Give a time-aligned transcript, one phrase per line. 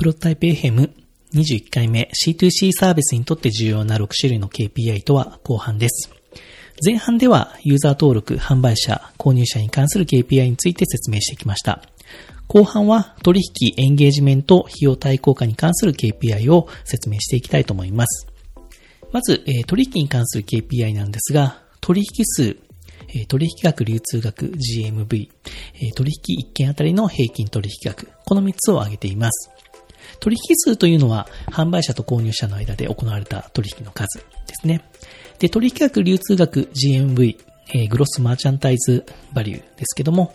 [0.00, 6.10] プロトタイプ FM21 回目 C2C サービスにとって重要な6種類の KPI とは後半です。
[6.82, 11.82] 前半ではユーザー登録、販売者、購入者に関する KPI について説明してきました。
[12.48, 18.26] 後半は取引、エンゲージメント、費用対効果に関する KPI を説明していきたいと思います。
[19.12, 22.56] まず、取引に関する KPI なんですが、取引数、
[23.28, 25.28] 取引額、流通額、GMV、
[25.94, 29.50] 取引1件あたりの平均取引額、この3つを挙げています。
[30.18, 34.24] 取引数というのは、販売者と購入者の間で行われた取引の数で
[34.60, 34.82] すね。
[35.38, 37.36] で、取引額、流通額、GMV、
[37.72, 40.32] えーグロスマーチャンタイズバリューですけども、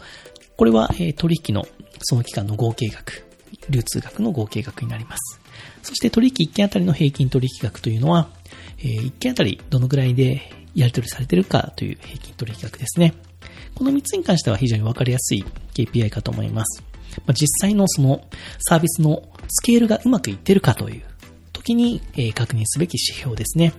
[0.58, 1.68] これは、えー取引の
[2.02, 3.26] その期間の合計額、
[3.70, 5.40] 流通額の合計額になります。
[5.84, 8.30] そして取引1件あたりの平均取引額というのは、
[8.80, 13.14] え1件あたりどのぐらいでやり取りされているかという平均取引額ですね。
[13.76, 16.84] この3つに関しては非常にわかりやすい KPI かと思います。
[17.26, 18.26] まあ実際のその
[18.60, 21.04] サービスのスケールがうまくいってるかという
[21.54, 23.74] 時に、え確認すべき指標ですね。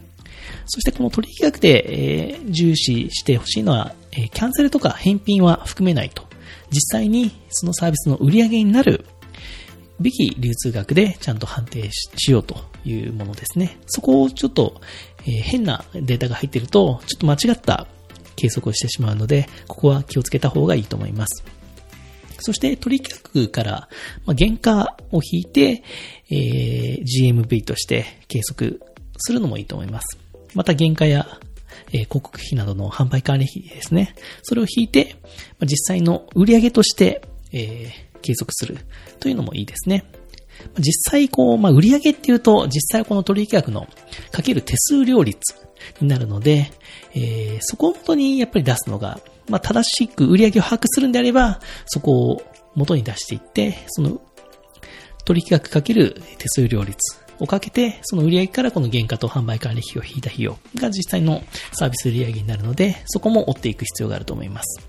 [0.67, 6.27] そしてこの取引額で、え重視してほしいのは、えキャンセルとか返品は含めないと。
[6.71, 9.05] 実際にそのサービスの売り上げになる
[10.01, 13.79] べき流通額でちゃんと判定しようというものですね。
[13.87, 14.81] そこをちょっと、
[15.27, 17.87] え変なデータが入っていると、ちょっと間違った
[18.37, 21.45] 計測をしてしまうので、ここは気をつけた方がいいと思います。
[22.41, 23.89] そして取引額から、
[24.25, 25.83] まあ、原価を引いて、
[26.31, 28.81] えー GMV として計測
[29.19, 30.19] するのもいいと思います。
[30.55, 31.27] また原価や、
[31.93, 34.15] えー広告費などの販売管理費ですね。
[34.43, 35.17] それを引いて、
[35.59, 38.79] まあ実際の売上として、えー計測する
[39.21, 40.05] というのもいいですね。
[40.79, 43.87] 実際、こう、まあ、売上っていうと、実際はこの取引額の
[44.33, 45.39] かける手数料率
[46.01, 46.73] になるので、
[47.15, 52.43] えーそこを元にやっぱり出すのが、まあ、正しく売り上げを把握するんであれば、そこを
[52.75, 54.21] 元に出していって、その
[55.25, 56.97] 取引額かける手数料率
[57.39, 64.81] をかけて、その売り上げからこの原価と販売管理費を引いた費用が実際のサービス売り上げになるので、そこも追っていく必要があると思います。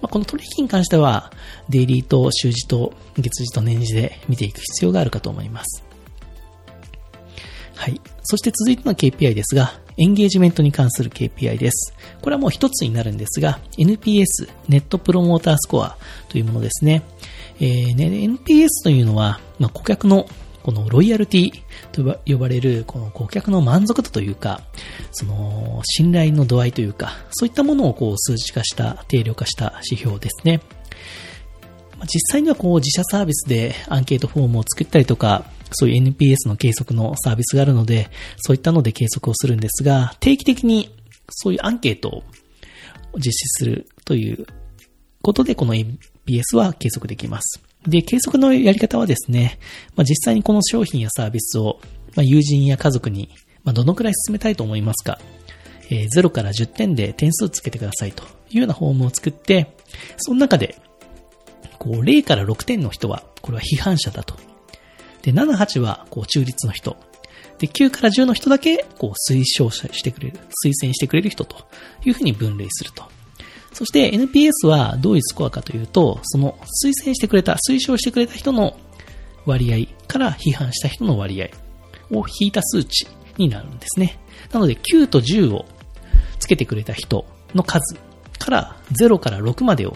[0.00, 1.32] まあ、この取引に関しては、
[1.68, 5.82] デイリーと週次と月次と年次で見ていく必要があるかと思います。
[7.74, 8.00] はい。
[8.22, 11.94] そして続いての KPI ですが、エンゲージメントに関する KPI です。
[12.20, 15.96] これはもう一つになるんですが、NPS、ネットプロモータースコア
[16.28, 17.02] というものですね。
[17.60, 20.26] えーね NPS というのは、まあ、顧客の
[20.62, 21.52] このロイヤルティ
[21.92, 24.62] と呼ばれる、この顧客の満足度というか、
[25.12, 30.60] その信頼の度合いというか、そういったものをこう数値化した、定量化した指標ですね。
[32.12, 40.94] 実際にはこう自社サービスでアンケートフォームを作ったりとか、そういう NPS の計測のサービスがあるので、そういったので計測をするんですが、定期的に
[41.30, 42.22] そういうアンケートを
[43.16, 44.46] 実施するという
[45.22, 47.60] ことで、この NPS は計測できます。
[47.86, 49.58] で、計測のやり方はですね、
[49.94, 51.80] まあ、実際にこの商品やサービスを、
[52.14, 53.30] まあ、友人や家族に、
[53.64, 55.18] まあ、どのくらい進めたいと思いますか、
[55.90, 59.74] えー0から10点で点数つけてくださいというようなフォームを作って、
[60.16, 60.76] その中で、
[61.78, 64.34] こう、0から6点の人は、これは批判者だと。
[65.26, 66.96] で、7、8は、こう、中立の人。
[67.58, 71.66] で、9から10の人だけ、こう、推奨してくれる、推薦してくれる人と
[72.04, 73.04] いうふうに分類すると。
[73.72, 78.78] そして NPS はどういうスコアかというと、その推薦してくれた、推奨してくれた人の
[79.44, 81.48] 割合から批判した人の割合
[82.10, 83.06] を引いた数値
[83.36, 84.18] になるんですね。
[84.50, 85.66] なので9と10を
[86.38, 87.96] つけてくれた人の数
[88.38, 89.94] から0から6までを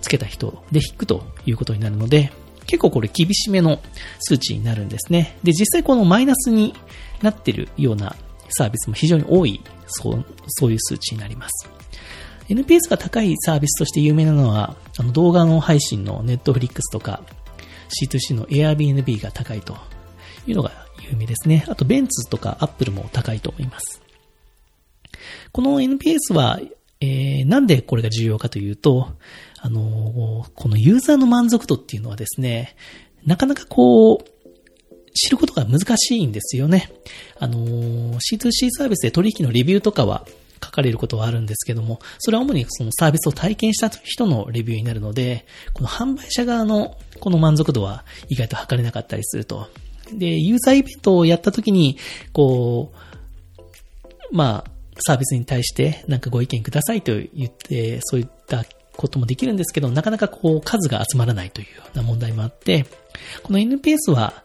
[0.00, 2.32] つけた人で引くということになるので、
[2.66, 3.80] 結構これ厳しめの
[4.20, 5.36] 数値になるんですね。
[5.42, 6.74] で、実際このマイナスに
[7.22, 8.16] なってるような
[8.48, 11.68] サービスも非常に多い、そう、そういう数値になります。
[12.48, 17.22] NPS が高いサービスとして有名なのは、あの動画の配信の Netflix とか
[17.88, 19.76] C2C の Airbnb が高いと
[20.46, 20.72] いうのが
[21.10, 21.64] 有名ですね。
[21.68, 24.02] あとベンツとか Apple も高いと思います。
[25.52, 26.60] この NPS は、
[27.02, 29.08] えー、なんでこれが重要かというと、
[29.60, 32.76] あのーこのユーザーの満足度っていうのはですね、
[33.26, 34.24] なかなかこう、
[35.14, 36.92] 知ることが難しいんですよね。
[37.40, 40.26] あのー C2C サービスで取引のレビューとかは
[40.64, 45.44] 書かれることはあるんですけども、それは主にそのサービスを体験した人のレビューになるので、
[45.74, 49.68] この販売者側のこの満足度は意外と測れなかったりすると。
[50.12, 51.98] で、ユーザーイベントをやった時に、
[52.32, 53.02] こう、
[54.30, 58.64] まあ、サービスに対してなんかご意見くださいと言って、そういった
[58.96, 62.86] こともできるんですけど、なかなかこう数が集まらないというような問題もあって、
[63.42, 64.42] この NPS は、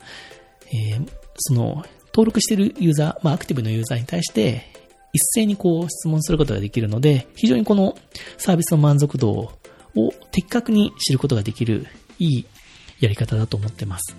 [0.67, 4.65] えーその、登録しているユーザー、まあ、アクティブのユーザーに対して、
[5.13, 7.97] 一斉にこう質問することができるので、非常にこの
[8.38, 9.53] サービスの満足度を
[10.31, 11.88] 的確に知ることができる
[12.19, 12.45] いい
[12.99, 14.15] やり方だと思ってます。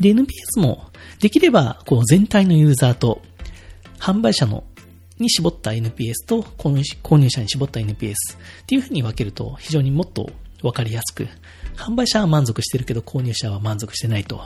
[0.00, 0.90] で、NPS も、
[1.20, 3.20] できれば、こう、全体のユーザーと、
[3.98, 4.64] 販売者の、
[5.18, 6.70] に絞った NPS と、購
[7.18, 8.14] 入者に絞った NPS っ
[8.66, 10.30] ていう風に分けると、非常にもっと
[10.62, 11.28] 分かりやすく、
[11.76, 14.40] 販売者は満足してるけど、購入者は満足してないと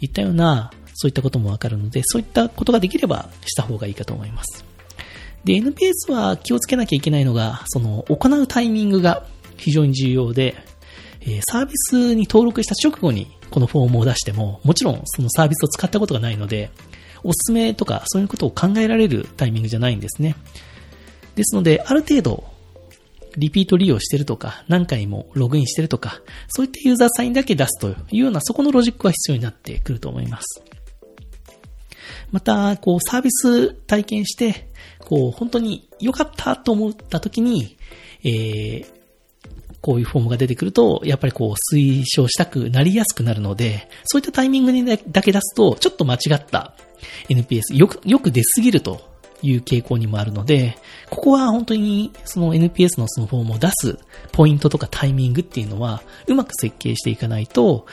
[0.00, 4.64] いったような、そういったことも分かるので、そういったことができればした方がいいかと思います。
[5.44, 9.26] で、NPS は気をつけなきゃいけないのが、その、行うタイミングが
[9.56, 10.54] 非常に重要で、
[11.48, 16.70] サービスに登録した直後にこのフォームを出しても、もちろんそのサービスを使ったことがないので、
[17.24, 20.36] おすすめとかそういうことを考えられるタイミングじゃないんですね。
[21.34, 22.44] ですので、ある程度、
[23.36, 30.62] リピート利用してるとか、何回もログインしてるとか、そういったユーザーサインだけ出すというような、そこのロジックは必要になってくると思います。
[32.30, 34.68] また、こう、サービス体験して、
[34.98, 37.78] こう、本当に良かったと思った時に、
[38.24, 38.86] えー、
[39.80, 46.74] こういうフォームが出てくると、やっぱりこう推奨したくなりやすくなるので、そういったタイミングにだけ出すと、ちょっと間違った
[47.28, 49.00] NPS、よく、よく出すぎると
[49.42, 50.76] いう傾向にもあるので、
[51.10, 53.98] ここは本当にその NPS のそのフォームを出す
[54.32, 57.86] ポイントとかタイミングっていうのは、うまく設計していかないと、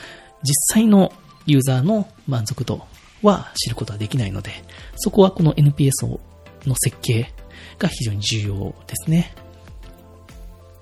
[0.44, 1.12] 実際の
[1.46, 2.86] ユーザーの満足度
[3.22, 4.52] は知ることはできないので、
[4.98, 5.92] そこはこの NPS
[6.66, 7.34] の設計
[7.78, 9.34] が非常に重要ですね。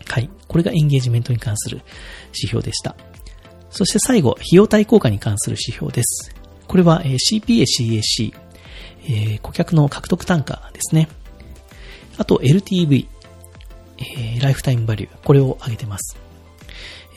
[0.08, 0.30] はい。
[0.48, 1.82] これがエンゲージメントに関する
[2.28, 2.96] 指標でした。
[3.70, 6.37] そして最後、費用対効果に関する指標です。
[6.68, 8.34] これは CPA、CAC、
[9.04, 11.08] えー、顧客の獲得単価ですね。
[12.18, 13.08] あと LTV、
[13.98, 16.18] えー、ライフタイムバリュー、これを挙げてます。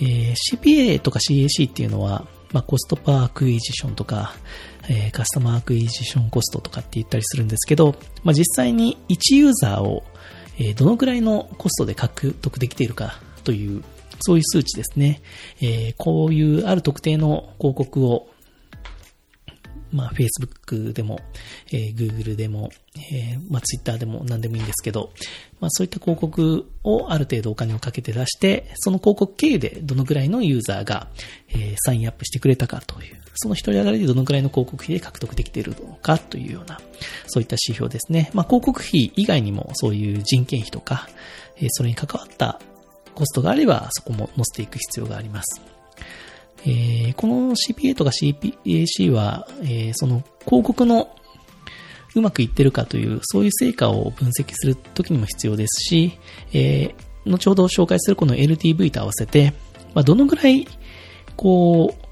[0.01, 4.35] えー、CPA とか CAC っていうのは、まあ、 Cost Per Acquisition とか、
[4.89, 7.95] えー、 Customer Acquisition Cost とかって言ったりするんですけど、
[8.25, 10.05] まあ、実際に1ユーザーを
[10.63, 13.83] えどのくらいのコストで獲得できているかという、
[14.21, 15.23] そういう数値ですね。
[15.63, 18.29] えこういうある特定の広告を
[19.93, 21.21] まあ、Facebook でも、
[21.73, 22.71] えー、Google でも、
[23.13, 25.13] えー、まあ、Twitter でも何でもいいんですけど、
[25.61, 31.09] まあ、そういった広告をある程度お金をかけて出して、その広告経由でどのくらいのユーザーが、
[31.49, 36.81] えー、サインアップしてくれたかという、その一人当たりでどのくらいの広告費で獲得できているのかというような、
[37.27, 38.31] そういった指標ですね。
[38.33, 41.09] まあ、広告費以外にもそういう人件費とか、
[41.57, 42.61] えー、それに関わった
[43.15, 45.70] コストがあれば、そこも載せていく必要があります。
[46.67, 51.17] えー、この CPA とか CPAC は、えー、その広告の
[52.15, 56.19] うまくいってるかという、そういう成果を分析するときにも必要ですし、
[56.53, 59.53] えー、後ほど紹介するこの LTV と合わせて、
[59.95, 60.67] まあ、どのぐらい、
[61.37, 62.07] こう、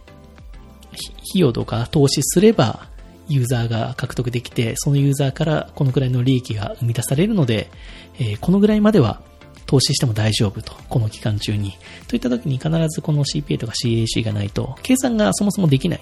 [0.92, 2.88] 費用とか投資すれば、
[3.28, 7.70] ユーザーが獲得できて、そのユーザーからこのぐらいの利益が生み出されるので、
[8.18, 9.20] えー、このぐらいまでは
[9.68, 11.76] 投資しても大丈夫と、この期間中に。
[12.08, 16.00] といった時に必ずこの CPA とか CAC がないと、計算がそもそもできない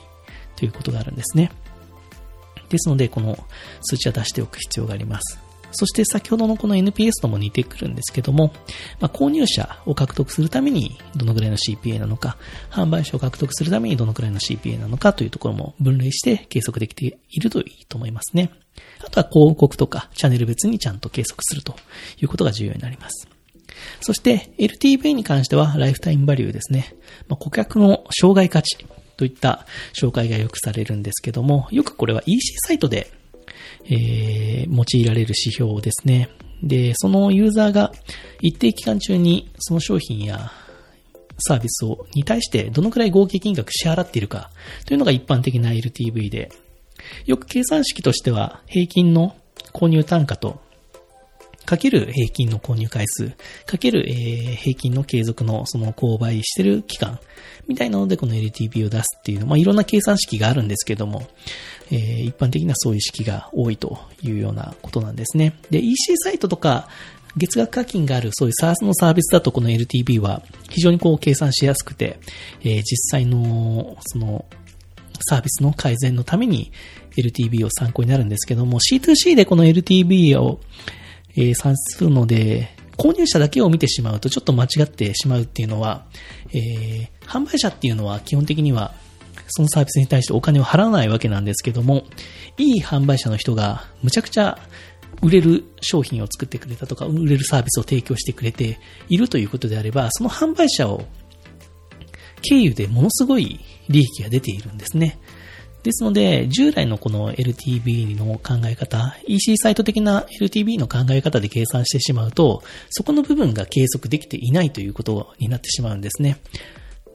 [0.54, 1.50] ということがあるんですね。
[2.68, 3.36] ですので、この
[3.82, 5.40] 数値は出しておく必要があります。
[5.72, 8.52] そして先ほどのこの NPS とも似てくるんですけども、
[9.00, 12.38] まあ、購入者を獲得するためにどのぐらいの CPA なのか、
[12.70, 18.52] 販売者を獲得するためにどのくらいの CPA なのかというところも分類して計測できているといいと思いますね。
[19.04, 21.74] あとは広告とかチャンネル別にちゃんと計測すると
[22.20, 23.35] いうことが重要になります。
[24.00, 26.94] そして LTV に関してはライフタイムバリューですね。
[27.28, 28.86] まあ、顧客の障害価値
[29.16, 33.10] といった紹介がよくされるんですけども、よくこれは EC サイトで、
[33.84, 36.28] えー、用いられる指標ですね。
[36.62, 37.92] で、そのユーザーが
[38.40, 40.50] 一定期間中にその商品や
[41.38, 44.50] サービスを、に対してどのくらい合計金額支払っているか
[44.86, 46.50] というのが一般的な LTV で、
[47.26, 49.36] よく計算式としては平均の
[49.72, 50.60] 購入単価と
[51.66, 53.32] かける平均の購入回数、
[53.66, 57.18] かける、平均の継続のその購買してる期間、
[57.66, 61.28] みたいなのでこの LTV を出すっていうの、まあ、いろんな計算式があるんですけども、
[61.90, 65.58] えー、一般的なそういう式が多いというようなことなんですね。
[65.70, 66.88] で、EC サイトとか、
[67.36, 72.18] 月額課金があるそういう SARS のサービスだとこの LTV は非常にこう計算しやすくて、
[72.62, 74.46] えー、実際のその
[75.28, 76.72] サービスの改善のために
[77.16, 80.60] LTV を参考になるんですけども C2C でこの LTV を
[81.36, 86.06] えー算するので、購入者だけを見てしまうとちょっと間違ってしまうっていうのは、
[86.52, 88.94] えー、販売者っていうのは基本的には
[89.48, 92.04] そのサービスに対してお金を払わないわけなんですけども、
[92.56, 94.58] いい販売者の人がむちゃくちゃ
[95.22, 98.78] 売れる商品を作ってくれたとか、売れるサービスを提供してくれて
[99.08, 101.04] いるということであれば、その販売者を
[102.42, 105.18] 経由でものすごい利益が出ているんですね。
[105.86, 116.38] ですので、従来のこの LTV の考え方、EC サイト的な LTV の考え方で計算してしまうと、そこの部分が計測できていないということになってしまうんですね。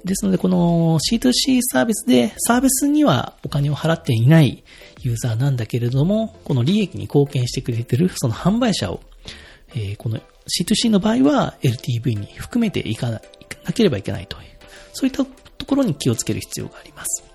[0.06, 4.64] ですので、この C2C サービスで、サービスにはお金を払っていない
[5.02, 9.02] ユーザーなんだけれども、この利益に貢献してくれてるその販売者を、
[9.76, 13.20] えー、この C2C の場合は LTV に含めていかな
[13.74, 14.44] ければいけないという、
[14.94, 17.31] そういったところに気をつける必要があります。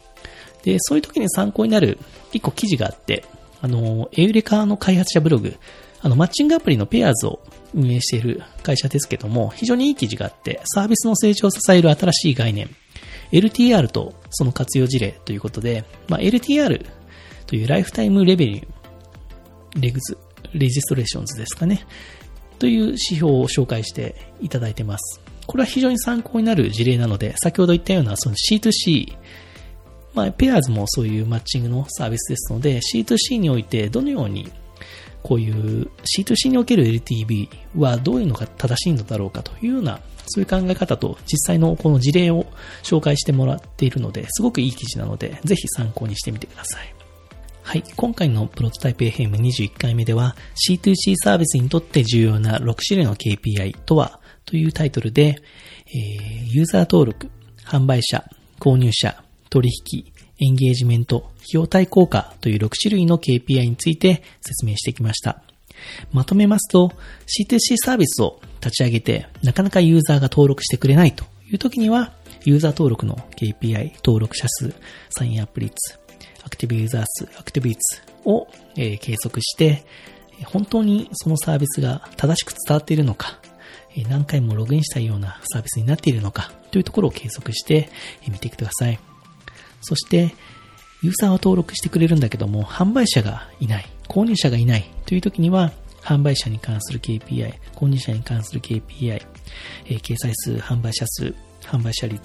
[0.66, 1.96] で、そういう時に参考になる
[2.32, 3.24] 一個記事があって、
[3.62, 5.54] あの、エウレカの開発者ブログ、
[6.02, 7.40] あの、マッチングアプリのペアーズを
[7.72, 12.68] 運営している会社ですけども、非常にいい記事があって、サービスの成長を支える新しい概念、
[13.30, 16.84] LTR とその活用事例ということで、まあ、LTR
[17.46, 21.86] という Lifetime Revenue、regs、registrations ですかね、
[22.58, 25.20] という指標を紹介していただいてます。
[25.46, 29.16] これは非常に参考になる事例なので、先ほど言ったようなその C2C、
[30.16, 34.50] まあ、ペアーズもそういうマッチングのサービスですので、C2C においてどのように
[35.22, 42.46] こういう C2C における LTV はどういうのが正しいのだろうかというような、そういう考え方と実際のこの事例を
[42.82, 46.94] 紹介してもらっているので、すごくいい記事なので、ぜひ参考にしてみてください。
[47.62, 47.84] はい。
[47.96, 50.34] 今回のプロトタイプ FM21 回目では
[50.66, 55.42] C2C サービスにとって重要な6種類の KPI とはというタイトルで、
[55.88, 57.28] えー、ユーザー登録、
[57.64, 58.24] 販売者、
[58.60, 65.42] 購入者、取引、エンゲージメント、費用対効果という6種類の KPI について説明してきました。
[66.12, 66.92] まとめますと、
[67.26, 72.12] C2C サービスを立ち上げて、なかなかユーザーが登録してくれないという時には、
[72.44, 74.74] ユーザー登録の KPI、登録者数、
[75.10, 75.98] サインアップ率、
[76.44, 79.84] アクティブユーザー数、アクティブ率を、え計測して、
[80.44, 83.38] 本当にそのサービスが正しく伝わっているのか、
[84.08, 87.88] 何回もログインしたようなサービスになっているのかというところを計測して
[88.28, 88.98] みてください。
[89.86, 90.34] そして、
[91.02, 99.22] ユーザーは登録してくれるんだけども、販売者がいない、購入者がいないという時には、販売者に関する KPI、購入者に関する KPI、
[99.86, 102.20] えー、掲載数、販売者数、販売者率、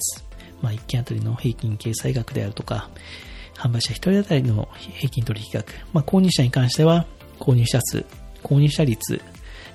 [0.62, 2.90] まあ、1件あたりの平均掲載額であるとか、
[3.56, 7.06] 販売者1人当たりの平均取引額、まあ、購入者に関しては、
[7.40, 8.04] 購入者数、
[8.44, 9.22] 購入者率、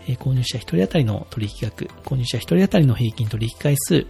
[0.09, 4.07] えー、購入者1人当たりの取引額、購入者1人当たりの平均取引回数、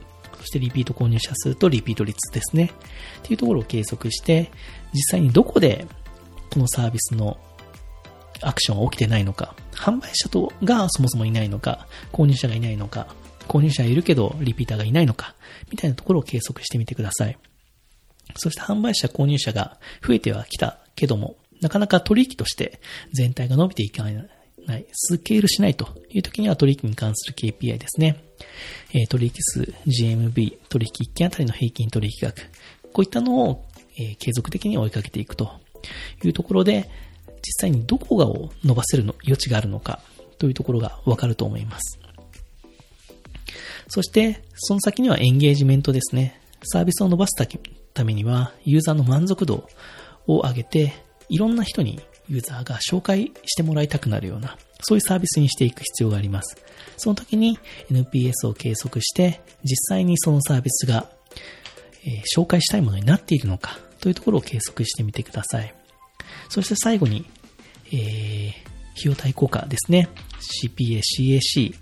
[0.47, 2.73] してリピート購入者数とリピート率ですね。
[3.19, 4.51] っていうところを計測して、
[4.93, 5.87] 実際にどこで
[6.51, 7.39] このサービスの
[8.41, 13.09] アクションが起きてないのか、販売者とがそもそもいないのか、購入者がいないのか、
[13.49, 15.35] 購入者いるけどリピーターがいないのか、
[15.71, 17.39] みたいなところを計測してみてください。
[18.37, 22.81] そして販売者、購入者が増えてはきたけども、なかなか取引として
[23.13, 24.29] 全体が伸びていかない、
[24.93, 28.23] スケールしないという時には取引に関する KPI ですね。
[28.93, 32.43] え取引数、GMB、取引1件あたりの平均取引額、
[32.93, 33.65] こういったのを、
[33.99, 35.51] え継続的に追いかけていくと
[36.23, 36.91] いうところで、
[37.43, 40.01] 実際にどこがを伸ばせるの余地があるのか
[40.39, 41.99] というところがわかると思います。
[43.89, 46.41] そして、その先にはエンゲージメントですね。
[46.65, 47.37] サービスを伸ばす
[47.95, 49.69] ためには、ユーザーの満足度
[50.27, 50.95] を上げて、
[51.29, 56.57] いろんな人にユーザーが紹介してもらいたくなるような、そういうサービスにしていく必要があります。
[56.97, 57.59] その時に
[57.91, 61.09] NPS を計測して、実際にそのサービスが、
[62.05, 65.75] えー、紹介したいものになっているのかというところを計測してみてください。
[66.49, 67.27] そして最後に、
[67.93, 70.09] えー、費用対効果ですね。
[70.65, 71.75] CPA、CAC、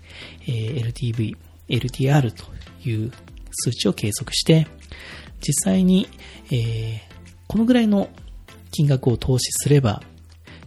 [0.47, 1.35] えー、LTV、
[1.69, 2.45] LTR と
[2.87, 3.11] いう
[3.51, 4.67] 数値を計測して、
[5.41, 6.07] 実際に、
[6.51, 6.99] えー、
[7.47, 8.09] このぐらいの
[8.71, 10.01] 金額を投資すれば、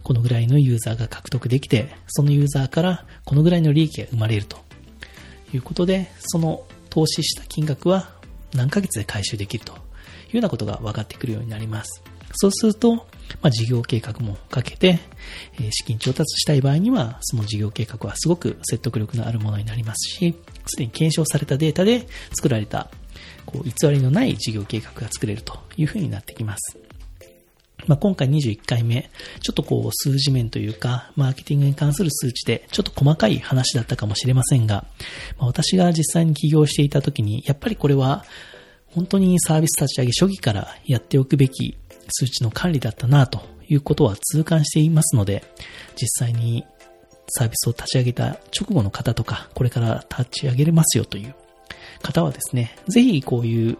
[0.09, 4.57] このぐらいのユーザーが獲得できて、そのユーザーからこのぐらいの利益が生まれると
[5.53, 8.09] いうことで、その投資した金額は
[8.55, 9.81] 何ヶ月で回収できるというよ
[10.33, 12.01] うなことが分かってくるようになります。
[12.33, 13.03] そうすると、ま
[13.43, 14.97] あ、事業計画もかけて、
[15.61, 20.35] え、資金調達したい場合には、その事業計画はすごく説得力のあるものになりますし、
[20.65, 22.89] すでに検証されたデータで作られた、
[23.45, 26.79] こう、偽りのない事業計画が作れるというふうになってきます。
[27.87, 29.09] まあ、今回21回目、
[29.41, 34.85] ちょっとこう数字面というか、マーケティングに関する数値で、ちょっと細かい話だったかもしれませんが、
[35.37, 38.25] まあ、私が実際に起業していた時に、やっぱりこれは、
[38.87, 41.77] 本当にサービス立ち上げ初期からやっておくべき
[42.09, 45.43] 数値の管理だったなということは痛感していますので、
[45.95, 46.65] 実際に
[47.27, 51.35] サービスを立ち上げた直後の方とか、これから立ち上げれますよという
[52.01, 53.77] 方はですね、ぜひこういう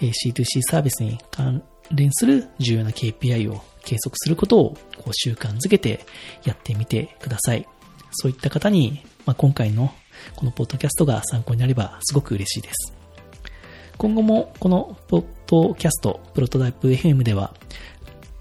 [0.00, 6.04] C2C サービスに関連する重要な KPI を計測することをこう習慣づけて
[6.44, 7.66] やってみてください。
[8.12, 9.92] そういった方に、まあ、今回の
[10.36, 12.94] このポッドキャストが参考になればすごく嬉しいです。
[13.96, 17.54] 今後もこのポッドキャスト、プロトタイプ FM では、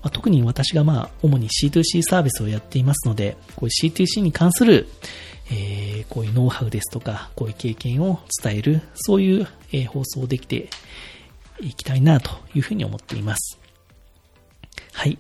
[0.02, 4.88] まあ、特に私がまあ主に C2C サービスをやっていますので、こういう C2C に関する、
[5.52, 10.70] えー、こういうノウハウですとか、こういう経験を伝える、そういう、えー、放送できて
[11.62, 13.58] いきたいなというふうに思っています。
[14.94, 15.18] はい。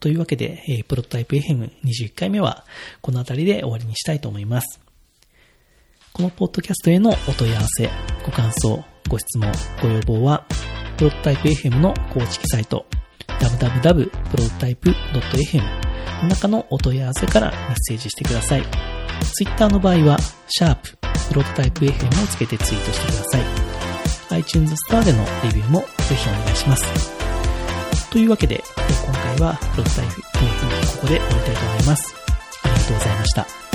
[0.00, 2.64] というわけで、え、プロトタイプ FM21 回目は
[3.00, 4.80] この辺りで終わりにしたいと思います。
[6.12, 7.90] このポッドキャストへのお問い合わせ、
[8.24, 9.52] ご感想、ご質問、
[9.82, 10.46] ご要望は、
[10.96, 12.86] プロトタイプ FM の公式サイト、
[13.28, 18.62] www.prototype.fm の中のお問い合わせからメッセージしてください。
[19.34, 20.16] Twitter の場合は、
[20.48, 20.96] シャープ
[21.28, 23.65] プロトタイプ FM をつけてツイートしてください。
[24.30, 26.84] iTunes Store でのレビューもぜひお願いします。
[28.10, 28.62] というわけで、
[29.04, 32.14] 今回はプロトタイプ FM ここで終わりたいと思います。
[32.62, 33.65] ありがとうございました。